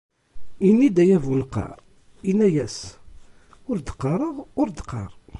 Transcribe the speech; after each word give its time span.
Ini-d 0.67 0.97
ay 1.03 1.11
abuneqqar, 1.17 1.77
yenna-yas: 2.27 2.77
ur 3.69 3.77
d-qqareɣ, 3.79 4.35
ur 4.59 4.67
d-qqar. 4.69 5.11